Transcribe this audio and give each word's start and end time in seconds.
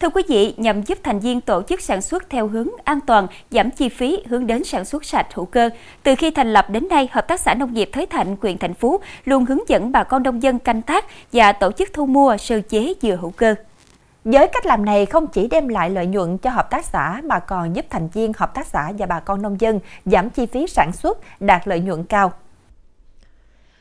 Thưa 0.00 0.10
quý 0.10 0.22
vị, 0.28 0.54
nhằm 0.56 0.82
giúp 0.82 0.98
thành 1.02 1.20
viên 1.20 1.40
tổ 1.40 1.62
chức 1.62 1.80
sản 1.80 2.02
xuất 2.02 2.30
theo 2.30 2.48
hướng 2.48 2.68
an 2.84 3.00
toàn, 3.06 3.26
giảm 3.50 3.70
chi 3.70 3.88
phí, 3.88 4.22
hướng 4.28 4.46
đến 4.46 4.64
sản 4.64 4.84
xuất 4.84 5.04
sạch 5.04 5.26
hữu 5.34 5.44
cơ, 5.44 5.70
từ 6.02 6.14
khi 6.14 6.30
thành 6.30 6.52
lập 6.52 6.70
đến 6.70 6.88
nay, 6.88 7.08
Hợp 7.12 7.28
tác 7.28 7.40
xã 7.40 7.54
Nông 7.54 7.74
nghiệp 7.74 7.90
Thới 7.92 8.06
Thạnh, 8.06 8.36
huyện 8.42 8.58
Thành 8.58 8.74
Phú 8.74 9.00
luôn 9.24 9.44
hướng 9.44 9.68
dẫn 9.68 9.92
bà 9.92 10.04
con 10.04 10.22
nông 10.22 10.42
dân 10.42 10.58
canh 10.58 10.82
tác 10.82 11.04
và 11.32 11.52
tổ 11.52 11.72
chức 11.72 11.88
thu 11.92 12.06
mua 12.06 12.36
sơ 12.36 12.60
chế 12.60 12.94
dừa 13.02 13.16
hữu 13.20 13.30
cơ. 13.30 13.54
Với 14.24 14.46
cách 14.46 14.66
làm 14.66 14.84
này 14.84 15.06
không 15.06 15.26
chỉ 15.26 15.48
đem 15.48 15.68
lại 15.68 15.90
lợi 15.90 16.06
nhuận 16.06 16.38
cho 16.38 16.50
hợp 16.50 16.70
tác 16.70 16.84
xã 16.84 17.20
mà 17.24 17.38
còn 17.38 17.76
giúp 17.76 17.86
thành 17.90 18.08
viên 18.08 18.32
hợp 18.36 18.54
tác 18.54 18.66
xã 18.66 18.92
và 18.98 19.06
bà 19.06 19.20
con 19.20 19.42
nông 19.42 19.60
dân 19.60 19.80
giảm 20.04 20.30
chi 20.30 20.46
phí 20.46 20.66
sản 20.66 20.92
xuất, 20.92 21.18
đạt 21.40 21.68
lợi 21.68 21.80
nhuận 21.80 22.04
cao. 22.04 22.32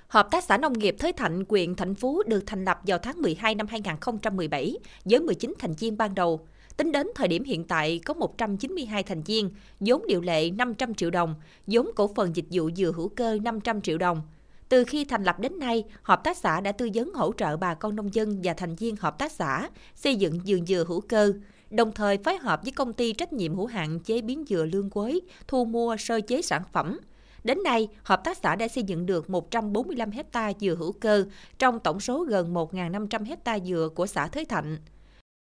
Hợp 0.08 0.28
tác 0.32 0.44
xã 0.44 0.58
Nông 0.58 0.74
nghiệp 0.74 0.96
Thới 1.00 1.14
Thạnh, 1.14 1.44
huyện 1.50 1.76
Thạnh 1.76 1.96
Phú 1.96 2.24
được 2.28 2.44
thành 2.46 2.66
lập 2.66 2.80
vào 2.88 2.98
tháng 2.98 3.22
12 3.22 3.56
năm 3.56 3.68
2017 3.68 4.78
với 5.06 5.20
19 5.20 5.54
thành 5.60 5.74
viên 5.74 5.98
ban 5.98 6.16
đầu. 6.16 6.48
Tính 6.78 6.92
đến 6.92 7.08
thời 7.16 7.28
điểm 7.28 7.44
hiện 7.44 7.64
tại 7.64 8.00
có 8.06 8.14
192 8.14 9.04
thành 9.04 9.24
viên, 9.24 9.50
vốn 9.80 10.04
điều 10.08 10.22
lệ 10.22 10.52
500 10.52 10.94
triệu 10.94 11.10
đồng, 11.10 11.36
vốn 11.68 11.90
cổ 11.96 12.12
phần 12.16 12.36
dịch 12.36 12.46
vụ 12.52 12.70
dừa 12.76 12.92
hữu 12.96 13.10
cơ 13.10 13.38
500 13.44 13.82
triệu 13.82 13.98
đồng. 13.98 14.22
Từ 14.70 14.84
khi 14.84 15.06
thành 15.06 15.24
lập 15.24 15.40
đến 15.40 15.60
nay, 15.60 15.84
hợp 16.02 16.24
tác 16.24 16.38
xã 16.38 16.62
đã 16.62 16.72
tư 16.72 16.90
vấn 16.94 17.14
hỗ 17.14 17.34
trợ 17.38 17.58
bà 17.58 17.74
con 17.74 17.96
nông 17.96 18.14
dân 18.14 18.42
và 18.44 18.54
thành 18.54 18.76
viên 18.76 18.96
hợp 18.96 19.20
tác 19.20 19.32
xã 19.32 19.70
xây 19.96 20.16
dựng 20.16 20.40
vườn 20.46 20.66
dừa 20.66 20.86
hữu 20.88 21.02
cơ, 21.02 21.34
đồng 21.70 21.92
thời 21.92 22.18
phối 22.18 22.38
hợp 22.38 22.60
với 22.64 22.72
công 22.72 22.94
ty 22.94 23.14
trách 23.14 23.34
nhiệm 23.34 23.56
hữu 23.56 23.66
hạn 23.66 24.00
chế 24.00 24.22
biến 24.22 24.46
dừa 24.50 24.66
lương 24.66 24.90
quế 24.90 25.20
thu 25.48 25.66
mua 25.66 25.98
sơ 25.98 26.22
chế 26.22 26.42
sản 26.42 26.62
phẩm, 26.74 27.00
Đến 27.48 27.64
nay, 27.64 27.88
hợp 28.04 28.24
tác 28.24 28.38
xã 28.38 28.56
đã 28.56 28.68
xây 28.68 28.84
dựng 28.84 29.06
được 29.06 29.30
145 29.30 30.12
hecta 30.12 30.54
dừa 30.54 30.76
hữu 30.76 30.92
cơ 31.02 31.26
trong 31.60 31.80
tổng 31.80 32.00
số 32.00 32.26
gần 32.30 32.54
1.500 32.54 33.26
hecta 33.26 33.60
dừa 33.60 33.90
của 33.96 34.06
xã 34.06 34.28
Thới 34.28 34.46
Thạnh. 34.46 34.78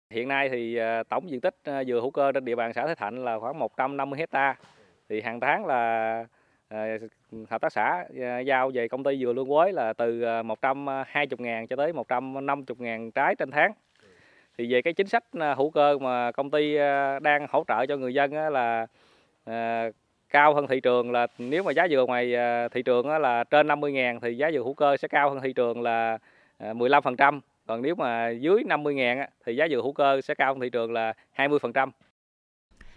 Hiện 0.10 0.28
nay 0.28 0.50
thì 0.50 0.76
à, 0.76 1.04
tổng 1.10 1.30
diện 1.30 1.42
tích 1.42 1.56
à, 1.64 1.84
dừa 1.84 2.02
hữu 2.02 2.12
cơ 2.12 2.32
trên 2.32 2.46
địa 2.46 2.56
bàn 2.56 2.74
xã 2.74 2.86
Thới 2.86 2.96
Thạnh 2.96 3.24
là 3.26 3.40
khoảng 3.40 3.60
150 3.60 4.20
hecta. 4.20 4.56
Thì 5.10 5.22
hàng 5.22 5.40
tháng 5.40 5.66
là 5.66 6.26
à, 6.68 6.98
hợp 7.50 7.62
tác 7.62 7.74
xã 7.74 8.06
giao 8.46 8.72
về 8.74 8.88
công 8.88 9.04
ty 9.04 9.18
dừa 9.18 9.34
lương 9.34 9.50
quế 9.50 9.72
là 9.72 9.94
từ 9.94 10.24
120 10.44 11.38
ngàn 11.40 11.68
cho 11.68 11.76
tới 11.76 11.94
150 11.94 12.76
ngàn 12.80 13.12
trái 13.12 13.36
trên 13.36 13.52
tháng. 13.52 13.72
Thì 14.58 14.74
về 14.74 14.82
cái 14.82 14.94
chính 14.94 15.08
sách 15.08 15.24
hữu 15.58 15.72
cơ 15.72 15.98
mà 15.98 16.32
công 16.32 16.52
ty 16.52 16.78
đang 17.22 17.48
hỗ 17.50 17.64
trợ 17.68 17.86
cho 17.86 17.98
người 17.98 18.14
dân 18.14 18.34
là 18.34 18.88
cao 20.32 20.56
hơn 20.56 20.68
thị 20.68 20.80
trường 20.80 21.12
là 21.12 21.28
nếu 21.38 21.64
mà 21.64 21.72
giá 21.72 21.88
dừa 21.90 22.06
ngoài 22.08 22.36
à, 22.36 22.68
thị 22.68 22.82
trường 22.82 23.08
là 23.10 23.44
trên 23.44 23.68
50 23.68 23.92
ngàn 23.92 24.20
thì 24.22 24.38
giá 24.38 24.52
dừa 24.52 24.60
hữu 24.60 24.74
cơ 24.74 24.98
sẽ 24.98 25.08
cao 25.08 25.30
hơn 25.30 25.40
thị 25.44 25.54
trường 25.54 25.82
là 25.82 26.18
à, 26.58 26.74
15%. 26.74 27.40
Còn 27.68 27.82
nếu 27.82 27.96
mà 27.96 28.30
dưới 28.30 28.64
50 28.66 28.94
ngàn 28.94 29.30
thì 29.46 29.56
giá 29.56 29.68
dừa 29.70 29.82
hữu 29.82 29.94
cơ 29.94 30.22
sẽ 30.22 30.34
cao 30.36 30.54
hơn 30.54 30.60
thị 30.62 30.70
trường 30.70 30.94
là 30.94 31.14
20%. 31.36 31.90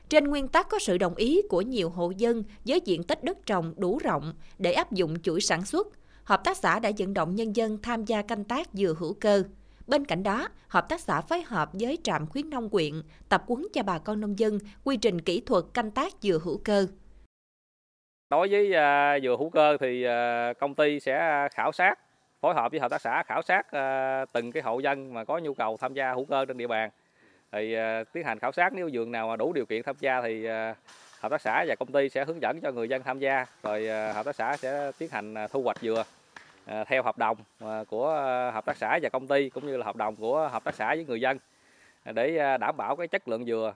Trên 0.09 0.25
nguyên 0.25 0.49
tắc 0.49 0.69
có 0.69 0.79
sự 0.79 0.99
đồng 0.99 1.15
ý 1.15 1.43
của 1.49 1.61
nhiều 1.61 1.91
hộ 1.91 2.11
dân 2.17 2.43
với 2.65 2.81
diện 2.85 3.03
tích 3.03 3.25
đất 3.25 3.47
trồng 3.47 3.75
đủ 3.77 3.99
rộng 4.05 4.33
để 4.59 4.73
áp 4.73 4.93
dụng 4.93 5.21
chuỗi 5.23 5.41
sản 5.41 5.65
xuất, 5.65 5.89
hợp 6.25 6.45
tác 6.45 6.57
xã 6.57 6.79
đã 6.79 6.91
vận 6.99 7.15
động 7.15 7.35
nhân 7.35 7.57
dân 7.57 7.79
tham 7.83 8.05
gia 8.05 8.23
canh 8.23 8.45
tác 8.45 8.69
dừa 8.73 8.95
hữu 8.99 9.15
cơ. 9.21 9.43
Bên 9.87 10.05
cạnh 10.05 10.23
đó, 10.23 10.49
hợp 10.69 10.89
tác 10.89 11.01
xã 11.01 11.21
phối 11.21 11.43
hợp 11.43 11.71
với 11.73 11.99
trạm 12.05 12.27
khuyến 12.27 12.51
nông 12.51 12.71
quyện 12.71 12.93
tập 13.29 13.45
huấn 13.47 13.67
cho 13.73 13.83
bà 13.83 13.99
con 13.99 14.21
nông 14.21 14.39
dân 14.39 14.59
quy 14.85 14.97
trình 14.97 15.21
kỹ 15.21 15.41
thuật 15.41 15.65
canh 15.75 15.91
tác 15.91 16.13
dừa 16.21 16.39
hữu 16.45 16.59
cơ. 16.65 16.87
Đối 18.35 18.49
với 18.49 18.75
à, 18.75 19.15
uh, 19.17 19.23
dừa 19.23 19.37
hữu 19.39 19.51
cơ 19.51 19.77
thì 19.81 20.07
uh, 20.07 20.59
công 20.59 20.75
ty 20.75 21.01
sẽ 21.01 21.49
khảo 21.55 21.73
sát, 21.73 21.99
phối 22.41 22.55
hợp 22.55 22.71
với 22.73 22.81
hợp 22.81 22.91
tác 22.91 23.01
xã 23.01 23.23
khảo 23.23 23.43
sát 23.43 23.67
uh, 23.67 24.33
từng 24.33 24.53
cái 24.53 24.63
hộ 24.63 24.79
dân 24.79 25.15
mà 25.15 25.25
có 25.25 25.39
nhu 25.39 25.55
cầu 25.55 25.77
tham 25.77 25.95
gia 25.95 26.13
hữu 26.13 26.25
cơ 26.25 26.45
trên 26.45 26.59
địa 26.59 26.67
bàn. 26.67 26.91
Thì 27.53 27.77
uh, 27.77 28.13
tiến 28.13 28.25
hành 28.25 28.39
khảo 28.39 28.53
sát 28.53 28.73
nếu 28.73 28.91
vườn 28.93 29.13
nào 29.13 29.29
mà 29.29 29.37
đủ 29.37 29.53
điều 29.53 29.67
kiện 29.67 29.83
tham 29.83 29.97
gia 30.01 30.23
thì 30.23 30.47
uh, 30.47 30.77
hợp 31.21 31.29
tác 31.31 31.41
xã 31.41 31.65
và 31.69 31.75
công 31.75 31.93
ty 31.93 32.09
sẽ 32.09 32.25
hướng 32.25 32.43
dẫn 32.43 32.61
cho 32.61 32.73
người 32.73 32.89
dân 32.89 33.03
tham 33.03 33.19
gia. 33.19 33.47
Rồi 33.63 33.83
uh, 33.83 34.15
hợp 34.15 34.25
tác 34.25 34.37
xã 34.37 34.57
sẽ 34.57 34.93
tiến 34.99 35.09
hành 35.13 35.35
thu 35.53 35.63
hoạch 35.63 35.79
dừa 35.81 36.05
uh, 36.71 36.87
theo 36.87 37.03
hợp 37.03 37.19
đồng 37.19 37.37
uh, 37.65 37.89
của 37.89 38.09
hợp 38.55 38.65
tác 38.65 38.77
xã 38.77 38.99
và 39.03 39.09
công 39.09 39.27
ty 39.27 39.49
cũng 39.49 39.67
như 39.67 39.77
là 39.77 39.87
hợp 39.87 39.97
đồng 39.97 40.17
của 40.17 40.49
hợp 40.53 40.65
tác 40.65 40.75
xã 40.75 40.95
với 40.95 41.05
người 41.05 41.21
dân 41.21 41.39
để 42.05 42.57
đảm 42.61 42.77
bảo 42.77 42.97
cái 42.97 43.09
chất 43.09 43.29
lượng 43.29 43.45
dừa 43.45 43.75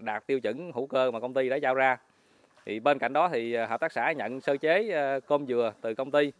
đạt 0.00 0.26
tiêu 0.26 0.40
chuẩn 0.40 0.72
hữu 0.74 0.86
cơ 0.86 1.10
mà 1.10 1.20
công 1.20 1.34
ty 1.34 1.48
đã 1.48 1.56
giao 1.56 1.74
ra 1.74 1.96
thì 2.66 2.80
bên 2.80 2.98
cạnh 2.98 3.12
đó 3.12 3.28
thì 3.32 3.54
à, 3.54 3.66
hợp 3.66 3.80
tác 3.80 3.92
xã 3.92 4.12
nhận 4.12 4.40
sơ 4.40 4.56
chế 4.56 4.90
à, 4.92 5.20
cơm 5.28 5.46
dừa 5.46 5.72
từ 5.80 5.94
công 5.94 6.10
ty. 6.10 6.32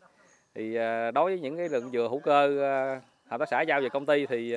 Thì 0.55 0.77
à, 0.77 1.11
đối 1.11 1.31
với 1.31 1.41
những 1.41 1.57
cái 1.57 1.69
lượng 1.69 1.91
dừa 1.91 2.09
hữu 2.11 2.19
cơ 2.19 2.49
hợp 3.27 3.39
tác 3.39 3.49
xã 3.49 3.63
giao 3.63 3.81
về 3.81 3.89
công 3.89 4.07
ty 4.07 4.27
thì 4.27 4.57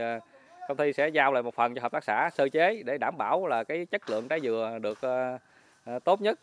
công 0.67 0.77
ty 0.77 0.93
sẽ 0.93 1.09
giao 1.09 1.33
lại 1.33 1.43
một 1.43 1.55
phần 1.55 1.75
cho 1.75 1.81
hợp 1.81 1.91
tác 1.91 2.03
xã 2.03 2.29
sơ 2.33 2.49
chế 2.49 2.83
để 2.85 2.97
đảm 2.97 3.17
bảo 3.17 3.47
là 3.47 3.63
cái 3.63 3.85
chất 3.85 4.09
lượng 4.09 4.27
trái 4.27 4.39
dừa 4.43 4.79
được 4.81 4.99
tốt 6.03 6.21
nhất 6.21 6.39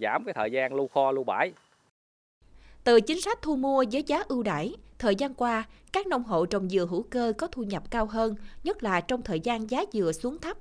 giảm 0.00 0.24
cái 0.24 0.34
thời 0.34 0.50
gian 0.50 0.74
lưu 0.74 0.88
kho 0.88 1.12
lưu 1.12 1.24
bãi. 1.24 1.52
Từ 2.84 3.00
chính 3.00 3.20
sách 3.20 3.38
thu 3.42 3.56
mua 3.56 3.84
với 3.92 4.02
giá 4.02 4.22
ưu 4.28 4.42
đãi, 4.42 4.74
thời 4.98 5.14
gian 5.14 5.34
qua, 5.34 5.64
các 5.92 6.06
nông 6.06 6.24
hộ 6.24 6.46
trồng 6.46 6.68
dừa 6.68 6.86
hữu 6.90 7.02
cơ 7.10 7.32
có 7.38 7.46
thu 7.46 7.62
nhập 7.62 7.82
cao 7.90 8.06
hơn, 8.06 8.34
nhất 8.64 8.82
là 8.82 9.00
trong 9.00 9.22
thời 9.22 9.40
gian 9.40 9.70
giá 9.70 9.84
dừa 9.92 10.12
xuống 10.12 10.38
thấp. 10.38 10.56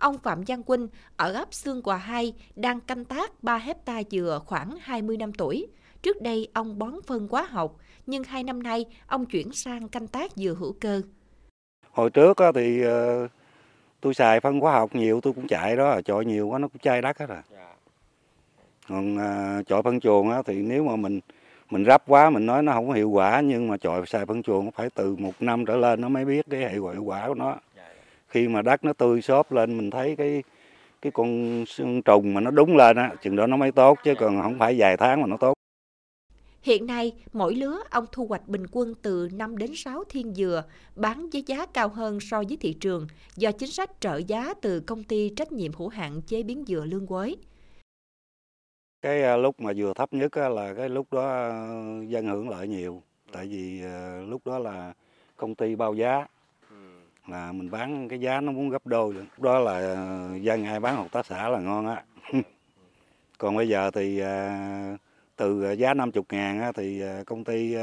Ông 0.00 0.18
Phạm 0.18 0.42
Văn 0.46 0.62
Quynh 0.62 0.88
ở 1.16 1.32
ấp 1.32 1.54
Sương 1.54 1.82
Quà 1.82 1.96
2 1.96 2.34
đang 2.56 2.80
canh 2.80 3.04
tác 3.04 3.42
3 3.42 3.58
hecta 3.58 4.02
dừa 4.10 4.40
khoảng 4.46 4.76
20 4.80 5.16
năm 5.16 5.32
tuổi. 5.32 5.66
Trước 6.02 6.22
đây 6.22 6.48
ông 6.52 6.78
bón 6.78 6.94
phân 7.06 7.28
hóa 7.30 7.42
học, 7.42 7.76
nhưng 8.06 8.24
hai 8.24 8.42
năm 8.42 8.62
nay 8.62 8.84
ông 9.06 9.26
chuyển 9.26 9.52
sang 9.52 9.88
canh 9.88 10.06
tác 10.06 10.32
dừa 10.36 10.54
hữu 10.58 10.72
cơ. 10.80 11.02
Hồi 11.92 12.10
trước 12.10 12.38
thì 12.54 12.82
ờ, 12.82 13.28
tôi 14.00 14.14
xài 14.14 14.40
phân 14.40 14.60
hóa 14.60 14.72
học 14.72 14.94
nhiều 14.94 15.20
tôi 15.20 15.32
cũng 15.32 15.46
chạy 15.48 15.76
đó, 15.76 16.00
chọi 16.04 16.24
nhiều 16.24 16.48
quá 16.48 16.58
nó 16.58 16.68
cũng 16.68 16.78
chai 16.82 17.02
đất 17.02 17.18
hết 17.18 17.26
rồi. 17.26 17.38
Dạ. 17.52 17.72
Còn 18.88 19.18
chọi 19.66 19.82
phân 19.82 20.00
chuồng 20.00 20.30
thì 20.46 20.54
nếu 20.54 20.84
mà 20.84 20.96
mình 20.96 21.20
mình 21.70 21.84
rắp 21.84 22.02
quá 22.06 22.30
mình 22.30 22.46
nói 22.46 22.62
nó 22.62 22.72
không 22.72 22.88
có 22.88 22.94
hiệu 22.94 23.10
quả 23.10 23.40
nhưng 23.40 23.68
mà 23.68 23.76
chọi 23.76 24.06
xài 24.06 24.26
phân 24.26 24.42
chuồng 24.42 24.70
phải 24.70 24.90
từ 24.94 25.16
một 25.16 25.32
năm 25.40 25.66
trở 25.66 25.76
lên 25.76 26.00
nó 26.00 26.08
mới 26.08 26.24
biết 26.24 26.46
cái 26.50 26.70
hiệu 26.70 26.84
quả 27.04 27.28
của 27.28 27.34
nó 27.34 27.56
khi 28.30 28.48
mà 28.48 28.62
đất 28.62 28.84
nó 28.84 28.92
tươi 28.92 29.22
xốp 29.22 29.52
lên 29.52 29.76
mình 29.76 29.90
thấy 29.90 30.16
cái 30.16 30.42
cái 31.02 31.12
con 31.12 31.64
trùng 32.04 32.34
mà 32.34 32.40
nó 32.40 32.50
đúng 32.50 32.76
lên 32.76 32.96
á 32.96 33.14
chừng 33.22 33.36
đó 33.36 33.46
nó 33.46 33.56
mới 33.56 33.72
tốt 33.72 33.98
chứ 34.04 34.14
còn 34.18 34.42
không 34.42 34.58
phải 34.58 34.74
vài 34.78 34.96
tháng 34.96 35.20
mà 35.20 35.26
nó 35.26 35.36
tốt. 35.36 35.54
Hiện 36.62 36.86
nay, 36.86 37.12
mỗi 37.32 37.54
lứa 37.54 37.78
ông 37.90 38.06
thu 38.12 38.26
hoạch 38.26 38.48
bình 38.48 38.66
quân 38.72 38.94
từ 39.02 39.28
5 39.32 39.58
đến 39.58 39.70
6 39.74 40.04
thiên 40.08 40.34
dừa, 40.34 40.64
bán 40.96 41.30
với 41.32 41.42
giá 41.46 41.66
cao 41.66 41.88
hơn 41.88 42.20
so 42.20 42.42
với 42.48 42.56
thị 42.60 42.72
trường 42.80 43.06
do 43.36 43.52
chính 43.52 43.70
sách 43.70 43.90
trợ 44.00 44.16
giá 44.16 44.54
từ 44.62 44.80
công 44.80 45.04
ty 45.04 45.32
trách 45.36 45.52
nhiệm 45.52 45.72
hữu 45.72 45.88
hạn 45.88 46.20
chế 46.26 46.42
biến 46.42 46.64
dừa 46.66 46.84
lương 46.84 47.06
quới. 47.06 47.36
Cái 49.02 49.22
à, 49.22 49.36
lúc 49.36 49.60
mà 49.60 49.74
dừa 49.74 49.92
thấp 49.96 50.12
nhất 50.12 50.36
là 50.36 50.74
cái 50.74 50.88
lúc 50.88 51.12
đó 51.12 51.28
à, 51.28 51.50
dân 52.08 52.26
hưởng 52.26 52.48
lợi 52.48 52.68
nhiều, 52.68 53.02
tại 53.32 53.46
vì 53.46 53.82
à, 53.84 54.20
lúc 54.28 54.46
đó 54.46 54.58
là 54.58 54.92
công 55.36 55.54
ty 55.54 55.76
bao 55.76 55.94
giá 55.94 56.26
là 57.30 57.52
mình 57.52 57.70
bán 57.70 58.08
cái 58.08 58.20
giá 58.20 58.40
nó 58.40 58.52
muốn 58.52 58.70
gấp 58.70 58.86
đôi 58.86 59.14
được. 59.14 59.24
đó 59.38 59.58
là 59.58 59.72
ờ, 59.72 60.28
dân 60.42 60.64
ai 60.64 60.80
bán 60.80 60.96
hợp 60.96 61.12
tác 61.12 61.26
xã 61.26 61.48
là 61.48 61.60
ngon 61.60 61.86
á 61.86 62.04
còn 63.38 63.56
bây 63.56 63.68
giờ 63.68 63.90
thì 63.90 64.18
ờ, 64.18 64.50
từ 65.36 65.72
giá 65.72 65.94
50 65.94 66.24
ngàn 66.30 66.72
thì 66.74 67.00
ờ, 67.00 67.24
công 67.26 67.44
ty 67.44 67.74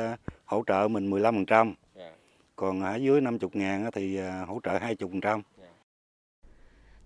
hỗ 0.45 0.63
trợ 0.67 0.87
mình 0.87 1.11
15%. 1.11 1.73
Dạ. 1.95 2.11
Còn 2.55 2.81
ở 2.81 2.95
dưới 2.95 3.21
50 3.21 3.49
ngàn 3.53 3.89
thì 3.93 4.17
hỗ 4.47 4.59
trợ 4.63 4.71
20%. 4.71 5.21
Dạ. 5.21 5.67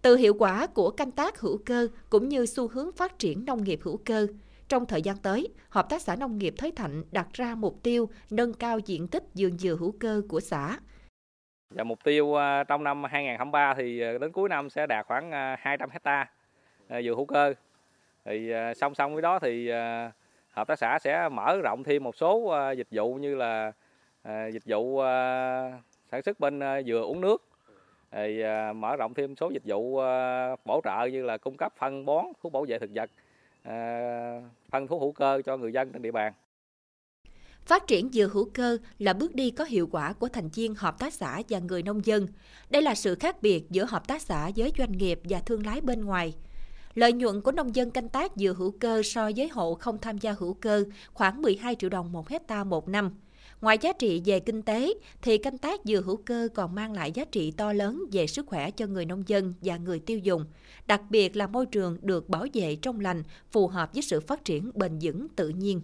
Từ 0.01 0.16
hiệu 0.16 0.34
quả 0.34 0.68
của 0.68 0.91
canh 0.91 1.12
tác 1.12 1.40
hữu 1.40 1.57
cơ 1.66 1.88
cũng 2.09 2.30
như 2.30 2.46
xu 2.46 2.68
hướng 2.68 2.91
phát 2.91 3.19
triển 3.19 3.46
nông 3.46 3.63
nghiệp 3.63 3.80
hữu 3.84 3.97
cơ, 4.06 4.28
trong 4.68 4.85
thời 4.85 5.01
gian 5.01 5.18
tới, 5.18 5.47
Hợp 5.72 5.90
tác 5.90 6.01
xã 6.01 6.16
Nông 6.16 6.38
nghiệp 6.38 6.53
Thới 6.57 6.72
Thạnh 6.72 7.03
đặt 7.12 7.28
ra 7.34 7.56
mục 7.56 7.80
tiêu 7.84 8.09
nâng 8.30 8.53
cao 8.53 8.80
diện 8.80 9.07
tích 9.07 9.24
vườn 9.35 9.57
dừa 9.57 9.75
hữu 9.80 9.91
cơ 10.00 10.22
của 10.30 10.40
xã, 10.40 10.78
và 11.72 11.84
mục 11.84 12.04
tiêu 12.04 12.34
ờ, 12.34 12.64
trong 12.64 12.84
năm 12.84 13.04
2023 13.04 13.74
thì 13.74 14.02
ờ, 14.02 14.18
đến 14.18 14.32
cuối 14.32 14.50
năm 14.50 14.70
sẽ 14.70 14.88
đạt 14.88 15.06
khoảng 15.06 15.31
ờ, 15.31 15.56
200 15.60 15.90
hecta 15.90 16.30
dừa 16.90 17.16
hữu 17.16 17.25
cơ. 17.25 17.54
Thì 18.25 18.54
song 18.75 18.95
song 18.95 19.13
với 19.13 19.22
đó 19.22 19.40
thì 19.40 19.69
hợp 20.51 20.68
tác 20.68 20.80
xã 20.80 21.00
sẽ 21.00 21.30
mở 21.30 21.57
rộng 21.63 21.84
thêm 21.84 22.04
một 22.04 22.16
số 22.16 22.56
dịch 22.78 22.88
vụ 22.92 23.13
như 23.13 23.36
là 23.36 23.72
dịch 24.51 24.63
vụ 24.66 25.01
sản 26.12 26.22
xuất 26.22 26.40
bên 26.40 26.60
dừa 26.86 27.01
uống 27.01 27.22
nước. 27.22 27.48
Thì 28.12 28.44
mở 28.75 28.95
rộng 28.95 29.13
thêm 29.13 29.36
số 29.36 29.50
dịch 29.50 29.63
vụ 29.66 29.95
bổ 30.66 30.81
trợ 30.84 31.06
như 31.06 31.24
là 31.24 31.38
cung 31.38 31.57
cấp 31.57 31.74
phân 31.78 32.06
bón, 32.06 32.25
thuốc 32.44 32.54
bảo 32.54 32.66
vệ 32.68 32.80
thực 32.80 32.90
vật, 32.94 33.10
phân 34.69 34.88
thuốc 34.88 35.01
hữu 35.01 35.12
cơ 35.12 35.42
cho 35.45 35.57
người 35.57 35.72
dân 35.72 35.92
trên 35.92 36.01
địa 36.01 36.12
bàn. 36.12 36.34
Phát 37.66 37.88
triển 37.88 38.10
dừa 38.12 38.28
hữu 38.34 38.50
cơ 38.54 38.78
là 39.00 39.13
bước 39.13 39.36
đi 39.36 39.52
có 39.52 39.63
hiệu 39.63 39.88
quả 39.92 40.13
của 40.13 40.28
thành 40.28 40.50
viên 40.50 40.75
hợp 40.75 41.00
tác 41.00 41.13
xã 41.13 41.42
và 41.50 41.60
người 41.60 41.84
nông 41.84 42.06
dân. 42.06 42.28
Đây 42.69 42.81
là 42.81 42.96
sự 42.96 43.16
khác 43.16 43.42
biệt 43.42 43.69
giữa 43.69 43.86
hợp 43.86 44.08
tác 44.08 44.22
xã 44.22 44.52
với 44.56 44.72
doanh 44.78 44.92
nghiệp 44.92 45.19
và 45.24 45.40
thương 45.40 45.66
lái 45.66 45.81
bên 45.81 46.06
ngoài. 46.06 46.34
Lợi 46.94 47.13
nhuận 47.13 47.42
của 47.42 47.52
nông 47.52 47.75
dân 47.75 47.92
canh 47.92 48.10
tác 48.10 48.31
dừa 48.36 48.54
hữu 48.58 48.72
cơ 48.72 49.02
so 49.04 49.31
với 49.36 49.48
hộ 49.48 49.75
không 49.75 49.98
tham 49.98 50.18
gia 50.18 50.36
hữu 50.40 50.54
cơ 50.54 50.84
khoảng 51.13 51.42
12 51.42 51.75
triệu 51.75 51.90
đồng 51.90 52.12
một 52.12 52.30
hecta 52.30 52.63
một 52.63 52.88
năm. 52.88 53.12
Ngoài 53.62 53.78
giá 53.81 53.94
trị 53.94 54.22
về 54.25 54.40
kinh 54.40 54.62
tế, 54.62 54.94
thì 55.22 55.38
canh 55.38 55.57
tác 55.57 55.80
dừa 55.86 56.02
hữu 56.02 56.18
cơ 56.18 56.48
còn 56.56 56.75
mang 56.75 56.94
lại 56.94 57.12
giá 57.12 57.25
trị 57.25 57.52
to 57.52 57.74
lớn 57.74 58.04
về 58.12 58.28
sức 58.28 58.46
khỏe 58.48 58.72
cho 58.72 58.88
người 58.88 59.06
nông 59.06 59.24
dân 59.28 59.54
và 59.62 59.78
người 59.78 60.00
tiêu 60.00 60.18
dùng, 60.18 60.46
đặc 60.88 61.02
biệt 61.10 61.36
là 61.36 61.48
môi 61.48 61.66
trường 61.66 61.98
được 62.02 62.30
bảo 62.30 62.46
vệ 62.54 62.75
trong 62.75 63.00
lành, 63.00 63.24
phù 63.52 63.68
hợp 63.68 63.94
với 63.94 64.02
sự 64.02 64.19
phát 64.19 64.46
triển 64.46 64.72
bền 64.75 65.00
vững 65.02 65.28
tự 65.36 65.50
nhiên. 65.50 65.81